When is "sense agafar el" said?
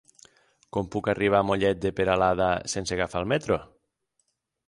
2.75-3.31